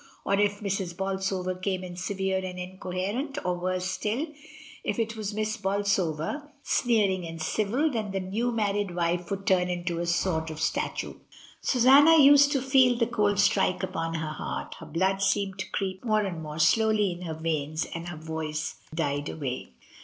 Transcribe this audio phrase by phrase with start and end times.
[0.25, 0.97] Or if Mrs.
[0.97, 4.25] Bolsover came in severe and incoherent, or, worse still,
[4.83, 9.69] if it was Miss Bolsover sneering and civil, then the new married wife would turn
[9.69, 11.21] into a sort of sta tue.
[11.61, 16.03] Susanna used to feel the cold strike upon her heart, her blood seemed to creep
[16.03, 19.69] more and more slowly in her veins, and her voice died away.